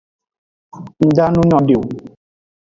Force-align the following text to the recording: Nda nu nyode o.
Nda 1.07 1.25
nu 1.33 1.41
nyode 1.49 1.73
o. 1.81 1.83